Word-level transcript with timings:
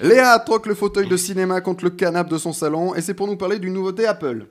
Léa 0.00 0.38
troque 0.38 0.66
le 0.66 0.74
fauteuil 0.74 1.08
de 1.08 1.16
cinéma 1.16 1.60
contre 1.60 1.82
le 1.84 1.90
canapé 1.90 2.30
de 2.30 2.38
son 2.38 2.52
salon 2.52 2.94
et 2.94 3.00
c'est 3.00 3.14
pour 3.14 3.26
nous 3.26 3.36
parler 3.36 3.58
d'une 3.58 3.72
nouveauté 3.72 4.06
Apple. 4.06 4.46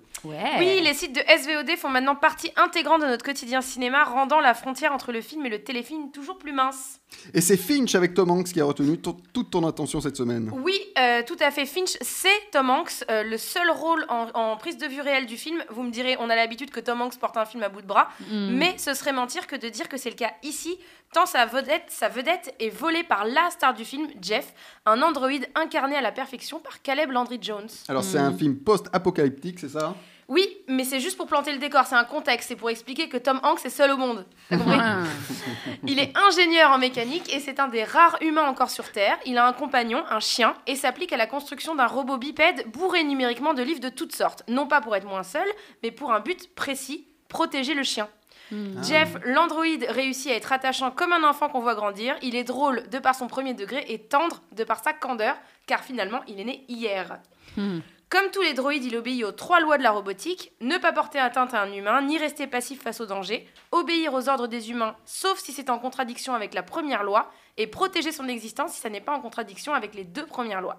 Oui, 0.59 0.81
les 0.83 0.93
sites 0.93 1.13
de 1.15 1.21
SVOD 1.21 1.75
font 1.77 1.89
maintenant 1.89 2.15
partie 2.15 2.51
intégrante 2.55 3.01
de 3.01 3.07
notre 3.07 3.23
quotidien 3.23 3.61
cinéma, 3.61 4.03
rendant 4.03 4.39
la 4.39 4.53
frontière 4.53 4.91
entre 4.93 5.11
le 5.11 5.21
film 5.21 5.45
et 5.45 5.49
le 5.49 5.63
téléfilm 5.63 6.11
toujours 6.11 6.37
plus 6.37 6.51
mince. 6.53 6.99
Et 7.33 7.41
c'est 7.41 7.57
Finch 7.57 7.95
avec 7.95 8.13
Tom 8.13 8.29
Hanks 8.31 8.51
qui 8.51 8.59
a 8.61 8.65
retenu 8.65 8.97
to- 8.99 9.15
toute 9.33 9.49
ton 9.51 9.65
attention 9.67 10.01
cette 10.01 10.17
semaine. 10.17 10.51
Oui, 10.53 10.77
euh, 10.99 11.21
tout 11.25 11.37
à 11.39 11.51
fait. 11.51 11.65
Finch, 11.65 11.95
c'est 12.01 12.27
Tom 12.51 12.69
Hanks, 12.69 13.05
euh, 13.09 13.23
le 13.23 13.37
seul 13.37 13.69
rôle 13.71 14.05
en, 14.09 14.27
en 14.33 14.57
prise 14.57 14.77
de 14.77 14.85
vue 14.87 15.01
réelle 15.01 15.25
du 15.25 15.37
film. 15.37 15.63
Vous 15.69 15.83
me 15.83 15.91
direz, 15.91 16.17
on 16.19 16.29
a 16.29 16.35
l'habitude 16.35 16.69
que 16.69 16.79
Tom 16.81 17.01
Hanks 17.01 17.17
porte 17.17 17.37
un 17.37 17.45
film 17.45 17.63
à 17.63 17.69
bout 17.69 17.81
de 17.81 17.87
bras, 17.87 18.09
Mm. 18.29 18.49
mais 18.57 18.75
ce 18.77 18.93
serait 18.93 19.13
mentir 19.13 19.47
que 19.47 19.55
de 19.55 19.69
dire 19.69 19.87
que 19.87 19.95
c'est 19.97 20.09
le 20.09 20.15
cas 20.15 20.31
ici, 20.43 20.77
tant 21.13 21.25
sa 21.25 21.45
vedette, 21.45 21.85
sa 21.87 22.09
vedette 22.09 22.53
est 22.59 22.69
volée 22.69 23.03
par 23.03 23.23
la 23.25 23.49
star 23.51 23.73
du 23.73 23.85
film, 23.85 24.07
Jeff, 24.21 24.53
un 24.85 25.01
androïde 25.01 25.47
incarné 25.55 25.95
à 25.95 26.01
la 26.01 26.11
perfection 26.11 26.59
par 26.59 26.81
Caleb 26.81 27.11
Landry 27.11 27.39
Jones. 27.41 27.69
Alors 27.87 28.03
c'est 28.03 28.17
un 28.17 28.33
film 28.33 28.57
post-apocalyptique, 28.57 29.59
c'est 29.59 29.69
ça? 29.69 29.95
Oui, 30.29 30.57
mais 30.67 30.83
c'est 30.83 30.99
juste 30.99 31.15
pour 31.15 31.27
planter 31.27 31.53
le 31.53 31.57
décor, 31.57 31.85
c'est 31.85 31.95
un 31.95 32.03
contexte, 32.03 32.49
c'est 32.49 32.57
pour 32.57 32.69
expliquer 32.69 33.07
que 33.07 33.15
Tom 33.15 33.39
Hanks 33.43 33.65
est 33.65 33.69
seul 33.69 33.91
au 33.91 33.97
monde. 33.97 34.25
T'as 34.49 34.57
compris 34.57 34.77
Ah. 34.79 35.03
Il 35.87 35.99
est 35.99 36.11
ingénieur 36.17 36.71
en 36.71 36.77
mécanique 36.77 37.33
et 37.33 37.39
c'est 37.39 37.61
un 37.61 37.69
des 37.69 37.85
rares 37.85 38.17
humains 38.21 38.47
encore 38.47 38.69
sur 38.69 38.91
Terre. 38.91 39.17
Il 39.25 39.37
a 39.37 39.47
un 39.47 39.53
compagnon, 39.53 40.03
un 40.09 40.19
chien, 40.19 40.53
et 40.67 40.75
s'applique 40.75 41.13
à 41.13 41.17
la 41.17 41.27
construction 41.27 41.75
d'un 41.75 41.87
robot 41.87 42.17
bipède 42.17 42.67
bourré 42.71 43.05
numériquement 43.05 43.53
de 43.53 43.63
livres 43.63 43.79
de 43.79 43.89
toutes 43.89 44.13
sortes. 44.13 44.43
Non 44.49 44.67
pas 44.67 44.81
pour 44.81 44.95
être 44.97 45.07
moins 45.07 45.23
seul, 45.23 45.47
mais 45.81 45.91
pour 45.91 46.11
un 46.11 46.19
but 46.19 46.53
précis, 46.55 47.07
protéger 47.29 47.73
le 47.73 47.83
chien. 47.83 48.09
Mm. 48.51 48.83
Jeff, 48.83 49.15
l'androïde, 49.23 49.85
réussit 49.89 50.31
à 50.31 50.35
être 50.35 50.51
attachant 50.51 50.91
comme 50.91 51.13
un 51.13 51.23
enfant 51.23 51.47
qu'on 51.47 51.59
voit 51.59 51.75
grandir. 51.75 52.15
Il 52.21 52.35
est 52.35 52.43
drôle 52.43 52.87
de 52.89 52.99
par 52.99 53.15
son 53.15 53.27
premier 53.27 53.53
degré 53.53 53.85
et 53.87 53.99
tendre 53.99 54.41
de 54.51 54.63
par 54.65 54.83
sa 54.83 54.91
candeur, 54.91 55.35
car 55.67 55.83
finalement, 55.83 56.21
il 56.27 56.39
est 56.39 56.45
né 56.45 56.65
hier. 56.67 57.19
Mm. 57.55 57.79
Comme 58.09 58.31
tous 58.31 58.41
les 58.41 58.53
droïdes, 58.53 58.85
il 58.85 58.95
obéit 58.95 59.25
aux 59.25 59.33
trois 59.33 59.59
lois 59.59 59.77
de 59.77 59.83
la 59.83 59.91
robotique 59.91 60.53
ne 60.61 60.77
pas 60.77 60.93
porter 60.93 61.19
atteinte 61.19 61.53
à 61.53 61.61
un 61.61 61.73
humain, 61.73 62.01
ni 62.01 62.17
rester 62.17 62.47
passif 62.47 62.81
face 62.81 63.01
au 63.01 63.05
danger, 63.05 63.45
obéir 63.71 64.13
aux 64.13 64.29
ordres 64.29 64.47
des 64.47 64.71
humains, 64.71 64.95
sauf 65.03 65.39
si 65.39 65.51
c'est 65.51 65.69
en 65.69 65.77
contradiction 65.77 66.33
avec 66.33 66.53
la 66.53 66.63
première 66.63 67.03
loi, 67.03 67.29
et 67.57 67.67
protéger 67.67 68.13
son 68.13 68.29
existence 68.29 68.71
si 68.71 68.79
ça 68.79 68.89
n'est 68.89 69.01
pas 69.01 69.11
en 69.11 69.19
contradiction 69.19 69.73
avec 69.73 69.93
les 69.93 70.05
deux 70.05 70.25
premières 70.25 70.61
lois. 70.61 70.77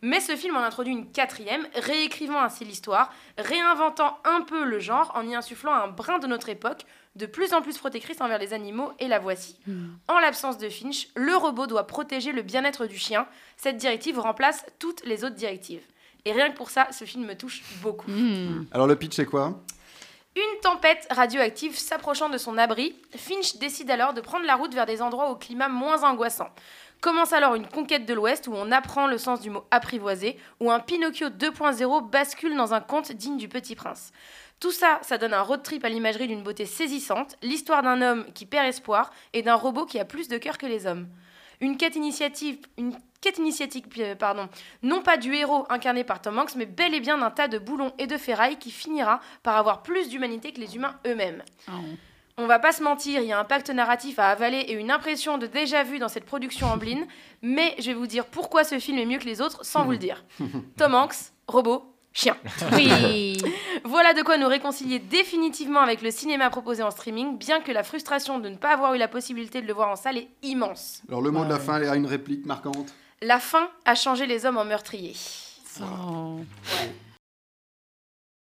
Mais 0.00 0.20
ce 0.20 0.34
film 0.34 0.56
en 0.56 0.62
introduit 0.62 0.94
une 0.94 1.12
quatrième, 1.12 1.68
réécrivant 1.74 2.40
ainsi 2.40 2.64
l'histoire, 2.64 3.12
réinventant 3.36 4.18
un 4.24 4.40
peu 4.40 4.64
le 4.64 4.80
genre 4.80 5.12
en 5.14 5.28
y 5.28 5.34
insufflant 5.34 5.74
un 5.74 5.88
brin 5.88 6.18
de 6.20 6.26
notre 6.26 6.48
époque, 6.48 6.86
de 7.16 7.26
plus 7.26 7.52
en 7.52 7.60
plus 7.60 7.76
protectrice 7.76 8.22
envers 8.22 8.38
les 8.38 8.54
animaux, 8.54 8.92
et 8.98 9.08
la 9.08 9.18
voici. 9.18 9.58
En 10.08 10.18
l'absence 10.18 10.56
de 10.56 10.70
Finch, 10.70 11.08
le 11.16 11.36
robot 11.36 11.66
doit 11.66 11.86
protéger 11.86 12.32
le 12.32 12.40
bien-être 12.40 12.86
du 12.86 12.96
chien. 12.96 13.26
Cette 13.58 13.76
directive 13.76 14.18
remplace 14.18 14.64
toutes 14.78 15.04
les 15.04 15.22
autres 15.22 15.36
directives. 15.36 15.84
Et 16.24 16.32
rien 16.32 16.50
que 16.50 16.56
pour 16.56 16.70
ça, 16.70 16.88
ce 16.92 17.04
film 17.04 17.26
me 17.26 17.34
touche 17.34 17.62
beaucoup. 17.82 18.10
Mm. 18.10 18.66
Alors 18.72 18.86
le 18.86 18.96
pitch 18.96 19.16
c'est 19.16 19.26
quoi? 19.26 19.60
Une 20.34 20.60
tempête 20.62 21.06
radioactive 21.10 21.76
s'approchant 21.76 22.30
de 22.30 22.38
son 22.38 22.56
abri, 22.56 22.94
Finch 23.14 23.56
décide 23.56 23.90
alors 23.90 24.14
de 24.14 24.22
prendre 24.22 24.46
la 24.46 24.56
route 24.56 24.72
vers 24.72 24.86
des 24.86 25.02
endroits 25.02 25.30
au 25.30 25.36
climat 25.36 25.68
moins 25.68 26.04
angoissant. 26.04 26.48
Commence 27.02 27.34
alors 27.34 27.54
une 27.54 27.66
conquête 27.66 28.06
de 28.06 28.14
l'Ouest 28.14 28.46
où 28.46 28.54
on 28.54 28.72
apprend 28.72 29.08
le 29.08 29.18
sens 29.18 29.40
du 29.40 29.50
mot 29.50 29.64
apprivoisé, 29.70 30.38
où 30.60 30.70
un 30.70 30.80
Pinocchio 30.80 31.28
2.0 31.28 32.08
bascule 32.08 32.56
dans 32.56 32.72
un 32.72 32.80
conte 32.80 33.12
digne 33.12 33.36
du 33.36 33.48
Petit 33.48 33.74
Prince. 33.74 34.12
Tout 34.58 34.70
ça, 34.70 35.00
ça 35.02 35.18
donne 35.18 35.34
un 35.34 35.42
road 35.42 35.62
trip 35.62 35.84
à 35.84 35.88
l'imagerie 35.88 36.28
d'une 36.28 36.44
beauté 36.44 36.64
saisissante, 36.64 37.36
l'histoire 37.42 37.82
d'un 37.82 38.00
homme 38.00 38.24
qui 38.32 38.46
perd 38.46 38.68
espoir 38.68 39.10
et 39.32 39.42
d'un 39.42 39.56
robot 39.56 39.84
qui 39.84 39.98
a 39.98 40.04
plus 40.04 40.28
de 40.28 40.38
cœur 40.38 40.56
que 40.56 40.66
les 40.66 40.86
hommes. 40.86 41.08
Une 41.62 41.78
quête 41.78 41.96
initiative, 41.96 42.58
une 42.76 42.92
quête 43.22 43.38
initiatique, 43.38 43.86
euh, 43.98 44.14
pardon, 44.14 44.48
non 44.82 45.00
pas 45.00 45.16
du 45.16 45.32
héros 45.32 45.64
incarné 45.70 46.04
par 46.04 46.20
Tom 46.20 46.38
Hanks, 46.38 46.56
mais 46.56 46.66
bel 46.66 46.92
et 46.92 47.00
bien 47.00 47.16
d'un 47.16 47.30
tas 47.30 47.48
de 47.48 47.56
boulons 47.56 47.92
et 47.98 48.06
de 48.06 48.18
ferrailles 48.18 48.58
qui 48.58 48.70
finira 48.70 49.20
par 49.42 49.56
avoir 49.56 49.82
plus 49.82 50.08
d'humanité 50.08 50.52
que 50.52 50.60
les 50.60 50.76
humains 50.76 50.96
eux-mêmes. 51.06 51.42
Oh. 51.68 51.72
On 52.36 52.46
va 52.46 52.58
pas 52.58 52.72
se 52.72 52.82
mentir, 52.82 53.20
il 53.20 53.28
y 53.28 53.32
a 53.32 53.38
un 53.38 53.44
pacte 53.44 53.70
narratif 53.70 54.18
à 54.18 54.28
avaler 54.28 54.58
et 54.58 54.72
une 54.72 54.90
impression 54.90 55.38
de 55.38 55.46
déjà 55.46 55.84
vu 55.84 55.98
dans 55.98 56.08
cette 56.08 56.24
production 56.24 56.66
en 56.66 56.76
bline, 56.76 57.06
mais 57.42 57.76
je 57.78 57.86
vais 57.86 57.94
vous 57.94 58.06
dire 58.08 58.26
pourquoi 58.26 58.64
ce 58.64 58.78
film 58.78 58.98
est 58.98 59.06
mieux 59.06 59.18
que 59.18 59.26
les 59.26 59.40
autres 59.40 59.64
sans 59.64 59.84
vous 59.84 59.92
le 59.92 59.98
dire. 59.98 60.24
Tom 60.76 60.94
Hanks, 60.94 61.30
robot, 61.46 61.91
chien. 62.12 62.36
Oui. 62.72 63.36
Voilà 63.84 64.14
de 64.14 64.22
quoi 64.22 64.36
nous 64.38 64.46
réconcilier 64.48 64.98
définitivement 65.00 65.80
avec 65.80 66.02
le 66.02 66.10
cinéma 66.10 66.48
proposé 66.50 66.82
en 66.82 66.90
streaming, 66.90 67.36
bien 67.36 67.60
que 67.60 67.72
la 67.72 67.82
frustration 67.82 68.38
de 68.38 68.48
ne 68.48 68.56
pas 68.56 68.70
avoir 68.72 68.94
eu 68.94 68.98
la 68.98 69.08
possibilité 69.08 69.60
de 69.60 69.66
le 69.66 69.72
voir 69.72 69.88
en 69.90 69.96
salle 69.96 70.18
est 70.18 70.28
immense. 70.42 71.02
Alors 71.08 71.20
le 71.20 71.30
mot 71.30 71.44
de 71.44 71.48
la 71.50 71.56
Ouais. 71.56 71.60
fin, 71.60 71.78
Léa, 71.80 71.96
une 71.96 72.06
réplique 72.06 72.46
marquante? 72.46 72.94
La 73.22 73.38
fin 73.40 73.68
a 73.84 73.94
changé 73.94 74.26
les 74.26 74.46
hommes 74.46 74.56
en 74.58 74.64
meurtriers. 74.64 75.16
Oh. 75.80 76.36
Ouais. 76.38 76.92